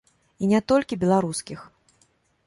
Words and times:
І 0.45 0.47
не 0.53 0.61
толькі 0.71 0.97
беларускіх. 1.03 1.59